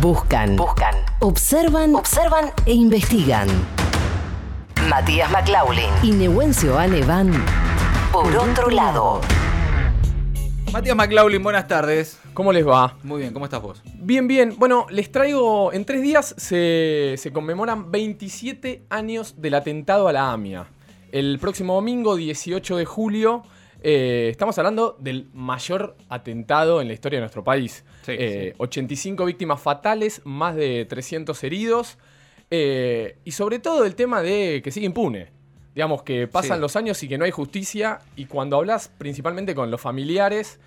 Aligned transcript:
Buscan. 0.00 0.54
Buscan. 0.54 0.94
Observan. 1.18 1.96
Observan 1.96 2.52
e 2.66 2.72
investigan. 2.72 3.48
Matías 4.88 5.28
McLaughlin 5.32 5.90
y 6.04 6.12
Nehuencio 6.12 6.78
Ane 6.78 7.02
van 7.02 7.32
por 8.12 8.28
otro 8.36 8.70
lado. 8.70 9.20
Matías 10.72 10.94
McLaughlin, 10.94 11.42
buenas 11.42 11.66
tardes. 11.66 12.20
¿Cómo 12.32 12.52
les 12.52 12.64
va? 12.64 12.96
Muy 13.02 13.22
bien, 13.22 13.32
¿cómo 13.32 13.46
estás 13.46 13.60
vos? 13.60 13.82
Bien, 13.96 14.28
bien. 14.28 14.54
Bueno, 14.56 14.86
les 14.88 15.10
traigo, 15.10 15.72
en 15.72 15.84
tres 15.84 16.00
días 16.00 16.32
se, 16.38 17.16
se 17.18 17.32
conmemoran 17.32 17.90
27 17.90 18.84
años 18.90 19.34
del 19.38 19.54
atentado 19.54 20.06
a 20.06 20.12
la 20.12 20.30
AMIA. 20.30 20.68
El 21.10 21.40
próximo 21.40 21.74
domingo, 21.74 22.14
18 22.14 22.76
de 22.76 22.84
julio, 22.84 23.42
eh, 23.82 24.28
estamos 24.30 24.56
hablando 24.58 24.96
del 24.98 25.28
mayor 25.32 25.96
atentado 26.08 26.80
en 26.80 26.88
la 26.88 26.94
historia 26.94 27.18
de 27.18 27.22
nuestro 27.22 27.44
país. 27.44 27.84
Sí, 28.02 28.12
Eh, 28.18 28.54
85 28.58 29.24
víctimas 29.24 29.60
fatales, 29.60 30.20
más 30.24 30.54
de 30.56 30.84
300 30.84 31.42
heridos. 31.44 31.98
eh, 32.50 33.18
y 33.24 33.32
sobre 33.32 33.58
todo 33.58 33.84
el 33.84 33.94
tema 33.94 34.22
de 34.22 34.62
que 34.64 34.70
sigue 34.70 34.86
impune. 34.86 35.28
Digamos 35.74 36.02
que 36.02 36.26
pasan 36.26 36.56
Sí. 36.56 36.60
los 36.62 36.76
años 36.76 37.02
y 37.02 37.08
que 37.08 37.18
no 37.18 37.26
hay 37.26 37.30
justicia. 37.30 37.98
Y 38.16 38.24
cuando 38.24 38.56
hablas 38.56 38.88
principalmente 38.96 39.54
con 39.54 39.70
los 39.70 39.78
familiares, 39.80 40.58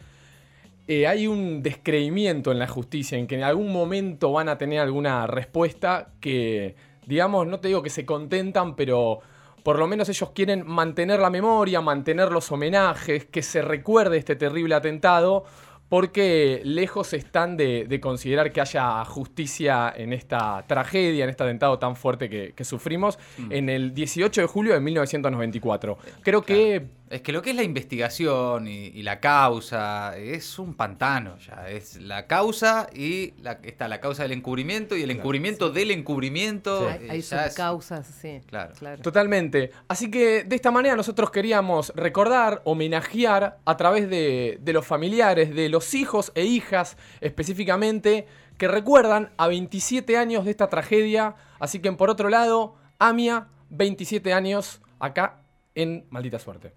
hay 1.08 1.26
un 1.26 1.64
descreimiento 1.64 2.52
en 2.52 2.60
la 2.60 2.68
justicia, 2.68 3.18
en 3.18 3.26
que 3.26 3.36
en 3.36 3.44
algún 3.44 3.72
momento 3.72 4.32
van 4.34 4.48
a 4.50 4.58
tener 4.58 4.80
alguna 4.80 5.26
respuesta 5.26 6.10
que, 6.20 6.76
digamos, 7.08 7.48
no 7.48 7.60
te 7.60 7.70
digo 7.70 7.82
que 7.82 7.90
se 7.90 8.06
contentan, 8.06 8.76
pero 8.76 9.20
por 9.64 9.80
lo 9.80 9.88
menos 9.88 10.10
ellos 10.10 10.32
quieren 10.34 10.66
mantener 10.66 11.20
la 11.20 11.30
memoria, 11.30 11.82
mantener 11.82 12.32
los 12.32 12.52
homenajes, 12.52 13.26
que 13.26 13.42
se 13.42 13.62
recuerde 13.62 14.18
este 14.18 14.36
terrible 14.36 14.76
atentado, 14.76 15.46
porque 15.92 16.62
lejos 16.64 17.12
están 17.12 17.58
de, 17.58 17.84
de 17.86 18.00
considerar 18.00 18.54
que 18.54 18.62
haya 18.62 19.04
justicia 19.04 19.94
en 19.94 20.14
esta 20.14 20.64
tragedia, 20.66 21.26
en 21.26 21.30
este 21.30 21.44
atentado 21.44 21.80
tan 21.80 21.98
fuerte 21.98 22.30
que, 22.30 22.54
que 22.56 22.64
sufrimos 22.64 23.20
en 23.50 23.68
el 23.68 23.94
18 23.94 24.40
de 24.40 24.48
julio 24.48 24.74
de 24.74 24.80
1994. 24.80 25.98
Creo 26.24 26.44
que 26.44 26.86
Es 27.10 27.22
que 27.24 27.34
lo 27.34 27.42
que 27.42 27.50
es 27.50 27.58
la 27.58 27.64
investigación 27.64 28.70
y, 28.70 28.86
y 28.88 29.04
la 29.04 29.20
causa 29.20 30.18
es 30.18 30.58
un 30.60 30.76
pantano 30.76 31.38
ya. 31.40 31.68
Es 31.70 31.98
la 32.00 32.26
causa 32.26 32.88
y 32.96 33.34
la, 33.42 33.60
está 33.64 33.90
la 33.90 34.00
causa 34.00 34.24
del 34.24 34.32
encubrimiento 34.32 34.96
y 34.96 35.02
el 35.04 35.12
encubrimiento 35.12 35.72
del 35.72 35.92
encubrimiento. 35.92 36.88
Hay, 36.88 37.04
eh, 37.04 37.08
hay 37.10 37.20
es- 37.20 37.26
subcausas, 37.28 38.08
sí. 38.08 38.40
Claro. 38.48 38.72
Totalmente. 39.04 39.72
Así 39.90 40.10
que 40.10 40.46
de 40.46 40.56
esta 40.56 40.72
manera 40.72 40.96
nosotros 40.96 41.32
queríamos 41.32 41.92
recordar, 41.98 42.62
homenajear 42.64 43.58
a 43.66 43.76
través 43.76 44.10
de, 44.10 44.58
de 44.62 44.72
los 44.72 44.88
familiares, 44.88 45.54
de 45.54 45.68
los 45.68 45.81
hijos 45.94 46.32
e 46.36 46.46
hijas 46.46 46.98
específicamente, 47.20 48.28
que 48.58 48.68
recuerdan 48.68 49.32
a 49.38 49.48
27 49.48 50.18
años 50.18 50.46
de 50.46 50.52
esta 50.52 50.70
tragedia. 50.70 51.36
Así 51.60 51.80
que 51.80 51.92
por 51.92 52.10
otro 52.10 52.30
lado, 52.30 52.76
Amia, 53.00 53.48
27 53.70 54.34
años 54.34 54.82
acá 55.00 55.42
en 55.76 56.06
Maldita 56.10 56.40
Suerte. 56.40 56.74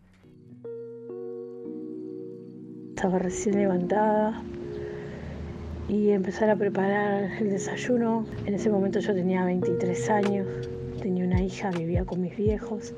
Estaba 2.97 3.19
recién 3.19 3.59
levantada 3.59 4.43
y 5.89 6.11
empezar 6.11 6.49
a 6.49 6.57
preparar 6.57 7.25
el 7.41 7.51
desayuno. 7.51 8.25
En 8.47 8.55
ese 8.55 8.71
momento 8.71 9.01
yo 9.01 9.15
tenía 9.15 9.45
23 9.45 10.11
años, 10.11 10.47
tenía 11.03 11.25
una 11.25 11.43
hija, 11.43 11.71
vivía 11.71 12.05
con 12.05 12.23
mis 12.23 12.37
viejos. 12.37 12.95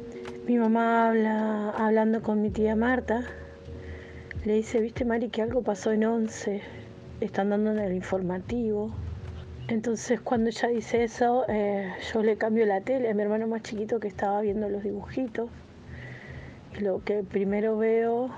Mi 0.46 0.58
mamá 0.58 1.08
habla 1.08 1.70
hablando 1.70 2.22
con 2.22 2.40
mi 2.40 2.50
tía 2.50 2.76
Marta. 2.76 3.24
Le 4.46 4.52
dice, 4.52 4.78
viste 4.78 5.04
Mari 5.04 5.28
que 5.28 5.42
algo 5.42 5.60
pasó 5.60 5.90
en 5.90 6.04
11, 6.04 6.62
están 7.20 7.50
dando 7.50 7.72
en 7.72 7.80
el 7.80 7.92
informativo. 7.92 8.92
Entonces 9.66 10.20
cuando 10.20 10.50
ella 10.50 10.68
dice 10.68 11.02
eso, 11.02 11.44
eh, 11.48 11.92
yo 12.14 12.22
le 12.22 12.38
cambio 12.38 12.64
la 12.64 12.80
tele 12.80 13.10
a 13.10 13.14
mi 13.14 13.22
hermano 13.22 13.48
más 13.48 13.62
chiquito 13.62 13.98
que 13.98 14.06
estaba 14.06 14.40
viendo 14.42 14.68
los 14.68 14.84
dibujitos. 14.84 15.50
Y 16.78 16.80
lo 16.82 17.02
que 17.02 17.24
primero 17.24 17.76
veo 17.76 18.30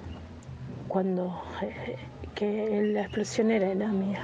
cuando 0.88 1.42
eh, 1.60 1.98
que 2.34 2.80
la 2.84 3.02
explosión 3.02 3.50
era 3.50 3.70
en 3.70 3.80
la 3.80 3.88
mía. 3.88 4.22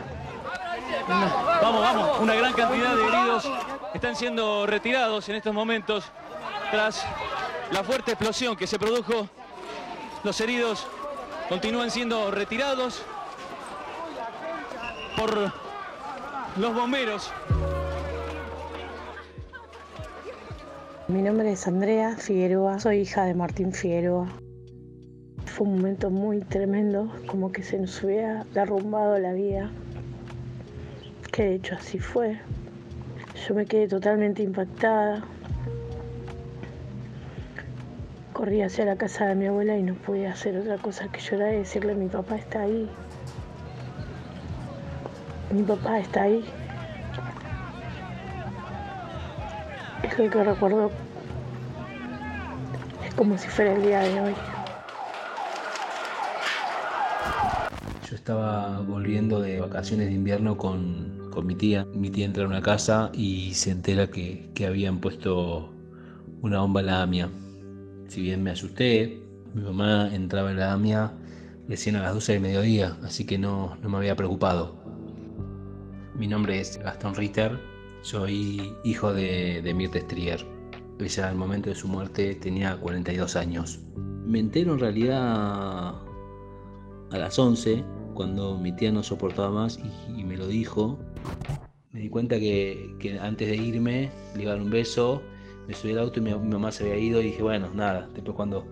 Vamos, 1.06 1.82
vamos, 1.82 2.20
una 2.20 2.34
gran 2.34 2.54
cantidad 2.54 2.97
de 2.97 3.03
heridos 3.03 3.53
están 3.92 4.16
siendo 4.16 4.66
retirados 4.66 5.28
en 5.28 5.34
estos 5.34 5.53
momentos 5.53 6.10
tras 6.70 7.04
la 7.72 7.84
fuerte 7.84 8.12
explosión 8.12 8.56
que 8.56 8.66
se 8.66 8.78
produjo. 8.78 9.28
Los 10.22 10.41
heridos 10.41 10.86
continúan 11.49 11.91
siendo 11.91 12.31
retirados 12.31 13.03
por 15.16 15.53
los 16.56 16.75
bomberos. 16.75 17.31
Mi 21.06 21.21
nombre 21.21 21.53
es 21.53 21.66
Andrea 21.66 22.16
Figueroa, 22.16 22.81
soy 22.81 23.00
hija 23.00 23.25
de 23.25 23.34
Martín 23.34 23.72
Figueroa. 23.72 24.27
Fue 25.44 25.66
un 25.66 25.77
momento 25.77 26.10
muy 26.10 26.41
tremendo, 26.41 27.12
como 27.27 27.53
que 27.53 27.62
se 27.62 27.78
nos 27.78 28.03
hubiera 28.03 28.44
derrumbado 28.54 29.19
la 29.19 29.33
vida. 29.33 29.71
Que 31.31 31.44
de 31.44 31.54
hecho 31.56 31.75
así 31.77 31.99
fue. 31.99 32.41
Yo 33.47 33.54
me 33.54 33.66
quedé 33.66 33.87
totalmente 33.87 34.43
impactada. 34.43 35.25
Corrí 38.34 38.62
hacia 38.62 38.84
la 38.84 38.97
casa 38.97 39.27
de 39.27 39.37
mi 39.37 39.47
abuela 39.47 39.77
y 39.77 39.84
no 39.84 39.95
pude 39.95 40.27
hacer 40.27 40.56
otra 40.56 40.77
cosa 40.78 41.06
que 41.06 41.21
llorar 41.21 41.55
y 41.55 41.59
decirle 41.59 41.95
mi 41.95 42.09
papá 42.09 42.34
está 42.34 42.62
ahí. 42.62 42.91
Mi 45.53 45.62
papá 45.62 46.00
está 46.00 46.22
ahí. 46.22 46.45
Es 50.03 50.19
lo 50.19 50.28
que 50.28 50.43
recuerdo. 50.43 50.91
Es 53.06 53.15
como 53.15 53.39
si 53.39 53.47
fuera 53.47 53.72
el 53.72 53.83
día 53.83 54.00
de 54.00 54.21
hoy. 54.21 54.34
Yo 58.11 58.16
estaba 58.16 58.81
volviendo 58.81 59.41
de 59.41 59.61
vacaciones 59.61 60.09
de 60.09 60.12
invierno 60.12 60.56
con, 60.56 61.31
con 61.31 61.47
mi 61.47 61.55
tía. 61.55 61.84
Mi 61.95 62.11
tía 62.11 62.25
entra 62.25 62.43
a 62.43 62.49
una 62.49 62.62
casa 62.62 63.11
y 63.12 63.55
se 63.55 63.71
entera 63.71 64.09
que, 64.09 64.51
que 64.55 64.66
habían 64.66 64.99
puesto 64.99 65.72
una 66.43 66.59
bomba 66.59 66.81
en 66.81 66.87
la 66.87 67.03
AMIA. 67.03 67.31
Si 68.09 68.22
bien 68.22 68.42
me 68.42 68.50
asusté, 68.50 69.20
mi 69.54 69.62
mamá 69.62 70.15
entraba 70.15 70.50
en 70.50 70.59
la 70.59 70.72
AMIA 70.72 71.12
recién 71.69 71.97
a 71.97 72.03
las 72.03 72.15
12 72.15 72.32
del 72.32 72.42
mediodía, 72.42 72.97
así 73.03 73.25
que 73.25 73.38
no, 73.38 73.76
no 73.82 73.88
me 73.88 73.97
había 73.97 74.16
preocupado. 74.16 74.76
Mi 76.15 76.28
nombre 76.28 76.60
es 76.60 76.78
Gastón 76.78 77.15
Ritter, 77.15 77.59
soy 78.03 78.75
hijo 78.84 79.12
de, 79.12 79.62
de 79.62 79.75
Mirta 79.75 79.98
Strier. 80.00 80.44
Ella 81.00 81.28
al 81.28 81.37
momento 81.37 81.70
de 81.70 81.75
su 81.75 81.88
muerte 81.88 82.34
tenía 82.37 82.76
42 82.76 83.37
años. 83.37 83.81
Me 84.25 84.38
entero 84.38 84.75
en 84.75 84.81
realidad 84.81 85.94
a 87.10 87.19
las 87.19 87.38
11, 87.38 87.84
cuando 88.15 88.56
mi 88.59 88.72
tía 88.72 88.92
no 88.92 89.03
soportaba 89.03 89.50
más 89.50 89.81
y, 90.09 90.25
me 90.25 90.36
lo 90.36 90.47
dijo. 90.47 90.98
Me 91.91 92.00
di 92.00 92.09
cuenta 92.09 92.38
que, 92.38 92.94
que 92.98 93.19
antes 93.19 93.48
de 93.48 93.56
irme 93.56 94.10
le 94.36 94.42
iba 94.44 94.54
un 94.54 94.71
beso, 94.71 95.22
me 95.66 95.75
subí 95.75 95.92
al 95.92 95.98
auto 95.98 96.20
y 96.20 96.22
mi, 96.22 96.34
mamá 96.34 96.72
se 96.72 96.84
había 96.84 96.97
ido 96.98 97.20
y 97.20 97.25
dije, 97.25 97.42
bueno, 97.42 97.70
nada, 97.75 98.08
después 98.14 98.36
cuando, 98.36 98.66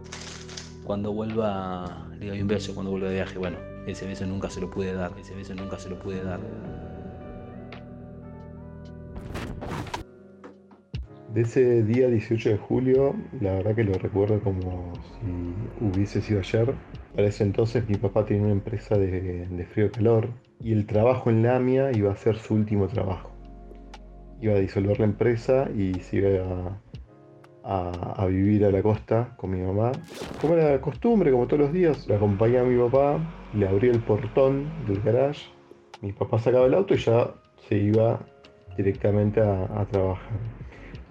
cuando 0.84 1.12
vuelva 1.12 2.08
le 2.18 2.28
doy 2.28 2.42
un 2.42 2.48
beso, 2.48 2.74
cuando 2.74 2.90
vuelva 2.90 3.08
de 3.08 3.14
viaje, 3.14 3.38
bueno, 3.38 3.58
ese 3.86 4.06
beso 4.06 4.26
nunca 4.26 4.50
se 4.50 4.60
lo 4.60 4.70
pude 4.70 4.92
dar, 4.92 5.12
ese 5.18 5.34
beso 5.34 5.54
nunca 5.54 5.78
se 5.78 5.88
lo 5.90 5.98
pude 5.98 6.22
dar. 6.22 6.40
De 11.34 11.40
ese 11.40 11.82
día 11.82 12.08
18 12.08 12.50
de 12.50 12.58
julio, 12.58 13.14
la 13.40 13.54
verdad 13.54 13.74
que 13.74 13.84
lo 13.84 13.94
recuerdo 13.94 14.38
como 14.40 14.92
si 15.18 15.84
hubiese 15.84 16.20
sido 16.20 16.40
ayer. 16.40 16.74
Para 17.14 17.28
ese 17.28 17.44
entonces 17.44 17.88
mi 17.88 17.96
papá 17.96 18.26
tenía 18.26 18.42
una 18.42 18.52
empresa 18.52 18.98
de, 18.98 19.46
de 19.46 19.66
frío 19.66 19.86
y 19.86 19.90
calor 19.90 20.28
y 20.60 20.72
el 20.72 20.86
trabajo 20.86 21.30
en 21.30 21.42
la 21.42 21.56
AMIA 21.56 21.92
iba 21.92 22.12
a 22.12 22.16
ser 22.16 22.36
su 22.36 22.54
último 22.54 22.86
trabajo. 22.86 23.31
Iba 24.42 24.54
a 24.54 24.58
disolver 24.58 24.98
la 24.98 25.04
empresa 25.06 25.68
y 25.70 26.00
se 26.00 26.16
iba 26.16 26.76
a, 27.64 28.26
vivir 28.26 28.64
a 28.64 28.72
la 28.72 28.82
costa 28.82 29.34
con 29.36 29.50
mi 29.50 29.60
mamá. 29.64 29.92
Como 30.40 30.54
era 30.54 30.80
costumbre, 30.80 31.30
como 31.30 31.46
todos 31.46 31.60
los 31.60 31.72
días, 31.72 32.08
le 32.08 32.16
acompañaba 32.16 32.66
a 32.66 32.70
mi 32.70 32.76
papá, 32.76 33.20
le 33.54 33.68
abría 33.68 33.92
el 33.92 34.00
portón 34.00 34.66
del 34.88 35.00
garage, 35.00 35.42
mi 36.00 36.12
papá 36.12 36.40
sacaba 36.40 36.66
el 36.66 36.74
auto 36.74 36.94
y 36.94 36.98
ya 36.98 37.30
se 37.68 37.76
iba 37.78 38.18
directamente 38.76 39.40
a- 39.40 39.80
a 39.80 39.86
trabajar. 39.86 40.38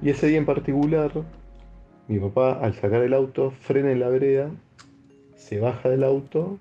Y 0.02 0.10
ese 0.10 0.28
día 0.28 0.38
en 0.38 0.46
particular, 0.46 1.12
mi 2.10 2.20
papá 2.20 2.60
al 2.60 2.74
sacar 2.74 3.02
el 3.02 3.14
auto 3.14 3.52
frena 3.52 3.94
en 3.94 4.02
la 4.02 4.10
vereda, 4.10 4.52
se 5.36 5.60
baja 5.60 5.88
del 5.88 6.04
auto, 6.04 6.60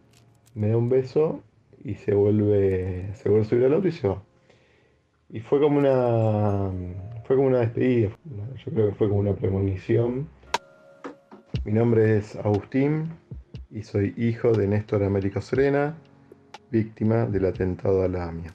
me 0.54 0.68
da 0.68 0.76
un 0.76 0.88
beso 0.88 1.40
y 1.82 1.94
se 1.94 2.14
vuelve, 2.14 3.10
se 3.14 3.28
vuelve 3.28 3.44
a 3.44 3.48
subir 3.48 3.64
al 3.64 3.74
auto 3.74 3.88
y 3.88 3.92
se 3.92 4.06
va. 4.06 4.22
Y 5.32 5.40
fue 5.40 5.60
como 5.60 5.78
una, 5.78 6.70
fue 7.24 7.36
como 7.36 7.48
una 7.48 7.60
despedida, 7.60 8.10
yo 8.64 8.72
creo 8.72 8.88
que 8.88 8.94
fue 8.96 9.08
como 9.08 9.20
una 9.20 9.34
premonición. 9.34 10.28
Mi 11.64 11.72
nombre 11.72 12.18
es 12.18 12.34
Agustín 12.34 13.10
y 13.70 13.82
soy 13.82 14.12
hijo 14.16 14.50
de 14.52 14.66
Néstor 14.66 15.04
Américo 15.04 15.40
Serena, 15.40 15.96
víctima 16.72 17.26
del 17.26 17.46
atentado 17.46 18.02
a 18.02 18.08
la 18.08 18.28
AMIA. 18.28 18.50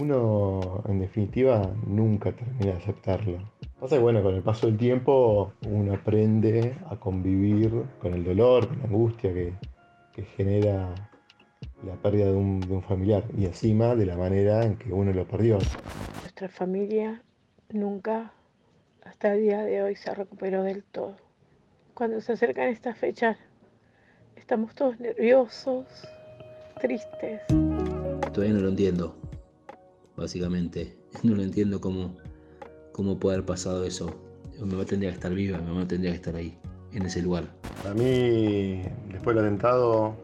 uno 0.00 0.82
en 0.88 0.98
definitiva 0.98 1.72
nunca 1.86 2.32
termina 2.32 2.72
de 2.72 2.78
aceptarlo. 2.78 3.38
Pasa 3.78 3.94
que 3.94 4.02
bueno, 4.02 4.24
con 4.24 4.34
el 4.34 4.42
paso 4.42 4.66
del 4.66 4.76
tiempo 4.76 5.52
uno 5.68 5.94
aprende 5.94 6.74
a 6.90 6.96
convivir 6.96 7.84
con 8.00 8.12
el 8.12 8.24
dolor, 8.24 8.66
con 8.66 8.78
la 8.78 8.84
angustia 8.84 9.32
que, 9.32 9.52
genera 10.36 10.92
la 11.84 11.94
pérdida 11.96 12.26
de 12.26 12.36
un, 12.36 12.60
de 12.60 12.74
un, 12.74 12.82
familiar 12.82 13.24
y 13.36 13.46
encima 13.46 13.94
de 13.94 14.06
la 14.06 14.16
manera 14.16 14.64
en 14.64 14.76
que 14.76 14.92
uno 14.92 15.12
lo 15.12 15.26
perdió. 15.26 15.58
Nuestra 16.22 16.48
familia 16.48 17.22
nunca 17.70 18.32
hasta 19.04 19.34
el 19.34 19.42
día 19.42 19.62
de 19.62 19.82
hoy 19.82 19.96
se 19.96 20.14
recuperó 20.14 20.62
del 20.62 20.82
todo. 20.84 21.16
Cuando 21.94 22.20
se 22.20 22.32
acercan 22.32 22.68
estas 22.68 22.98
fechas 22.98 23.36
estamos 24.36 24.74
todos 24.74 24.98
nerviosos, 24.98 25.84
tristes. 26.80 27.42
Todavía 28.32 28.54
no 28.54 28.60
lo 28.60 28.68
entiendo, 28.68 29.14
básicamente. 30.16 30.96
No 31.22 31.34
lo 31.34 31.42
entiendo 31.42 31.80
cómo, 31.80 32.16
cómo 32.92 33.18
puede 33.18 33.36
haber 33.36 33.46
pasado 33.46 33.84
eso. 33.84 34.14
Mi 34.58 34.66
mamá 34.66 34.84
tendría 34.84 35.10
que 35.10 35.14
estar 35.14 35.34
viva, 35.34 35.58
mi 35.58 35.66
mamá 35.66 35.88
tendría 35.88 36.12
que 36.12 36.16
estar 36.16 36.36
ahí, 36.36 36.56
en 36.92 37.06
ese 37.06 37.22
lugar. 37.22 37.48
Para 37.82 37.94
mí, 37.94 38.82
después 39.10 39.34
del 39.34 39.46
atentado, 39.46 40.16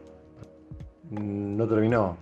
no 1.11 1.67
terminó. 1.67 2.17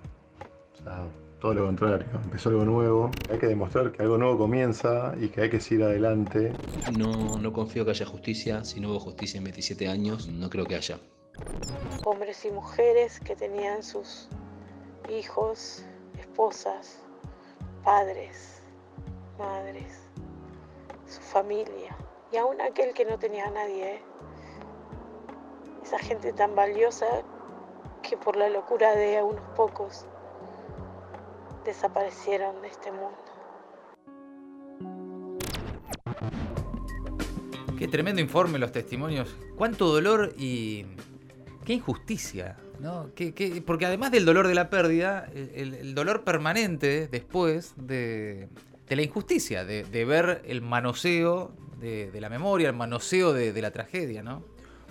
O 0.74 0.84
sea, 0.84 1.06
todo 1.40 1.54
lo 1.54 1.66
contrario, 1.66 2.06
empezó 2.24 2.50
algo 2.50 2.66
nuevo. 2.66 3.12
Hay 3.30 3.38
que 3.38 3.48
demostrar 3.48 3.92
que 3.92 4.02
algo 4.02 4.18
nuevo 4.18 4.38
comienza 4.38 5.14
y 5.20 5.28
que 5.28 5.42
hay 5.42 5.50
que 5.50 5.60
seguir 5.60 5.84
adelante. 5.84 6.54
No, 6.98 7.38
no 7.38 7.54
confío 7.54 7.84
que 7.84 7.92
haya 7.92 8.06
justicia. 8.06 8.64
Si 8.64 8.80
no 8.80 8.90
hubo 8.90 9.00
justicia 9.00 9.40
en 9.40 9.44
27 9.46 9.88
años, 9.88 10.28
no 10.28 10.50
creo 10.50 10.66
que 10.66 10.76
haya. 10.76 11.00
Hombres 12.06 12.46
y 12.46 12.52
mujeres 12.52 13.20
que 13.20 13.36
tenían 13.36 13.84
sus 13.84 14.30
hijos, 15.10 15.84
esposas, 16.18 17.00
padres, 17.84 18.62
madres, 19.38 20.08
su 21.08 21.22
familia 21.22 21.96
y 22.32 22.38
aún 22.38 22.60
aquel 22.62 22.94
que 22.94 23.06
no 23.06 23.20
tenía 23.20 23.48
a 23.48 23.52
nadie. 23.52 23.96
¿eh? 23.96 24.02
Esa 25.84 26.00
gente 26.00 26.34
tan 26.34 26.56
valiosa 26.56 27.06
que 28.14 28.18
por 28.18 28.36
la 28.38 28.48
locura 28.48 28.96
de 28.96 29.24
unos 29.24 29.42
pocos 29.56 30.06
desaparecieron 31.66 32.62
de 32.62 32.68
este 32.68 32.92
mundo. 32.92 33.18
Qué 37.76 37.88
tremendo 37.88 38.22
informe 38.22 38.60
los 38.60 38.72
testimonios. 38.72 39.36
Cuánto 39.58 39.88
dolor 39.88 40.32
y 40.38 40.86
qué 41.66 41.74
injusticia, 41.74 42.58
¿no? 42.80 43.10
porque 43.66 43.86
además 43.88 44.12
del 44.12 44.26
dolor 44.26 44.48
de 44.48 44.54
la 44.54 44.70
pérdida, 44.70 45.28
el, 45.34 45.96
dolor 45.96 46.24
permanente 46.24 47.08
después 47.08 47.74
de, 47.78 48.48
la 48.90 49.02
injusticia, 49.02 49.66
de, 49.66 50.06
ver 50.06 50.44
el 50.46 50.62
manoseo 50.62 51.52
de, 51.80 52.12
la 52.22 52.30
memoria, 52.30 52.70
el 52.70 52.76
manoseo 52.76 53.34
de, 53.34 53.60
la 53.60 53.72
tragedia, 53.72 54.22
¿no? 54.22 54.44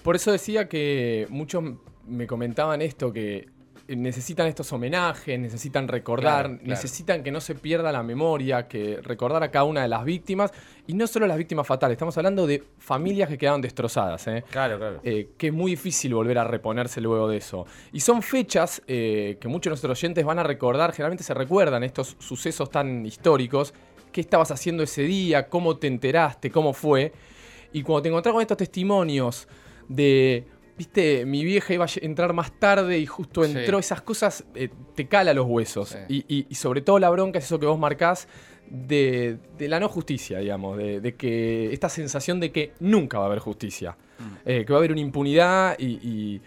Por 0.03 0.17
eso 0.17 0.33
decía 0.33 0.69
que 0.69 1.29
muchos 1.31 1.63
me 2.07 2.27
comentaban 2.27 2.83
esto, 2.83 3.13
que 3.13 3.47
necesitan 3.89 4.47
estos 4.47 4.73
homenajes, 4.73 5.39
necesitan 5.39 5.89
recordar, 5.89 6.51
necesitan 6.63 7.23
que 7.23 7.31
no 7.31 7.41
se 7.41 7.55
pierda 7.55 7.93
la 7.93 8.03
memoria, 8.03 8.69
que 8.69 9.01
recordar 9.03 9.43
a 9.43 9.51
cada 9.51 9.65
una 9.65 9.83
de 9.83 9.89
las 9.89 10.05
víctimas, 10.05 10.53
y 10.87 10.95
no 10.95 11.07
solo 11.07 11.27
las 11.27 11.37
víctimas 11.37 11.67
fatales, 11.67 11.97
estamos 11.97 12.17
hablando 12.17 12.47
de 12.47 12.63
familias 12.79 13.29
que 13.29 13.39
quedaron 13.39 13.61
destrozadas. 13.61 14.27
¿eh? 14.29 14.45
Claro, 14.51 14.79
claro. 14.79 15.01
Eh, 15.03 15.31
que 15.37 15.49
es 15.49 15.53
muy 15.53 15.73
difícil 15.73 16.15
volver 16.15 16.39
a 16.39 16.45
reponerse 16.45 17.01
luego 17.01 17.29
de 17.29 17.39
eso. 17.39 17.67
Y 17.93 18.01
son 18.01 18.23
fechas 18.23 18.83
eh, 18.87 19.37
que 19.41 19.49
muchos 19.49 19.65
de 19.65 19.71
nuestros 19.71 19.99
oyentes 19.99 20.25
van 20.25 20.39
a 20.39 20.43
recordar, 20.43 20.93
generalmente 20.93 21.25
se 21.25 21.35
recuerdan 21.35 21.83
estos 21.83 22.17
sucesos 22.19 22.71
tan 22.71 23.05
históricos, 23.05 23.75
qué 24.13 24.21
estabas 24.21 24.51
haciendo 24.51 24.83
ese 24.83 25.03
día, 25.03 25.49
cómo 25.49 25.77
te 25.77 25.87
enteraste, 25.87 26.51
cómo 26.51 26.73
fue. 26.73 27.13
Y 27.73 27.83
cuando 27.83 28.03
te 28.03 28.09
encontrás 28.11 28.33
con 28.33 28.43
estos 28.43 28.59
testimonios 28.59 29.49
de 29.89 30.47
viste, 30.77 31.25
mi 31.27 31.45
vieja 31.45 31.75
iba 31.75 31.85
a 31.85 31.89
entrar 32.01 32.33
más 32.33 32.53
tarde 32.59 32.99
y 32.99 33.07
justo 33.07 33.45
entró, 33.45 33.79
esas 33.79 34.03
cosas 34.03 34.45
eh, 34.55 34.69
te 34.95 35.07
cala 35.07 35.35
los 35.35 35.47
huesos. 35.47 35.97
Y, 36.09 36.47
sobre 36.55 36.81
todo 36.81 36.99
la 36.99 37.11
bronca 37.11 37.39
es 37.39 37.45
eso 37.45 37.59
que 37.59 37.67
vos 37.67 37.79
marcás 37.79 38.29
de, 38.69 39.39
la 39.59 39.81
no 39.81 39.89
justicia, 39.89 40.39
digamos, 40.39 40.79
de, 40.79 41.15
que 41.17 41.73
esta 41.73 41.89
sensación 41.89 42.41
de 42.41 42.53
que 42.53 42.73
nunca 42.81 43.19
va 43.19 43.25
a 43.25 43.27
haber 43.27 43.41
justicia, 43.41 43.97
mm. 44.19 44.49
eh, 44.49 44.65
que 44.65 44.73
va 44.73 44.79
a 44.79 44.81
haber 44.81 44.93
una 44.93 45.01
impunidad 45.01 45.77
y, 45.79 46.41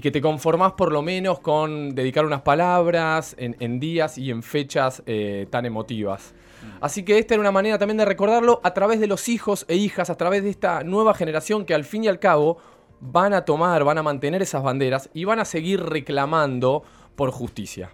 que 0.00 0.10
te 0.12 0.20
conformás 0.20 0.72
por 0.72 0.92
lo 0.92 1.02
menos 1.02 1.40
con 1.40 1.96
dedicar 1.96 2.24
unas 2.24 2.42
palabras 2.42 3.34
en, 3.38 3.80
días 3.80 4.18
y 4.18 4.30
en 4.30 4.42
fechas 4.42 5.02
eh, 5.06 5.46
tan 5.50 5.66
emotivas. 5.66 6.32
Mm. 6.62 6.84
Así 6.84 7.02
que 7.02 7.18
esta 7.18 7.34
era 7.34 7.40
una 7.40 7.50
manera 7.50 7.76
también 7.76 7.96
de 7.96 8.04
recordarlo 8.04 8.60
a 8.62 8.72
través 8.72 9.00
de 9.00 9.08
los 9.08 9.28
hijos 9.28 9.64
e 9.68 9.74
hijas, 9.74 10.08
a 10.08 10.16
través 10.16 10.44
de 10.44 10.50
esta 10.50 10.84
nueva 10.84 11.12
generación 11.14 11.64
que 11.64 11.74
al 11.74 11.84
fin 11.84 12.04
y 12.04 12.08
al 12.08 12.20
cabo 12.20 12.58
van 13.00 13.34
a 13.34 13.44
tomar, 13.44 13.84
van 13.84 13.98
a 13.98 14.02
mantener 14.02 14.42
esas 14.42 14.62
banderas 14.62 15.10
y 15.14 15.24
van 15.24 15.40
a 15.40 15.44
seguir 15.44 15.82
reclamando 15.82 16.82
por 17.16 17.30
justicia. 17.30 17.90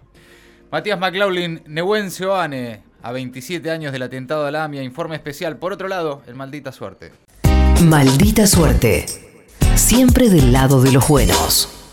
Matías 0.71 0.99
McLaughlin, 0.99 1.63
Nehuencio 1.65 2.35
Ane, 2.35 2.83
a 3.01 3.11
27 3.11 3.71
años 3.71 3.91
del 3.93 4.03
atentado 4.03 4.45
a 4.45 4.51
la 4.51 4.65
AMIA, 4.65 4.83
informe 4.83 5.15
especial. 5.15 5.57
Por 5.57 5.71
otro 5.71 5.87
lado, 5.87 6.21
el 6.27 6.35
maldita 6.35 6.71
suerte. 6.71 7.13
Maldita 7.83 8.47
suerte. 8.47 9.05
Siempre 9.75 10.29
del 10.29 10.51
lado 10.51 10.81
de 10.81 10.91
los 10.91 11.07
buenos. 11.07 11.86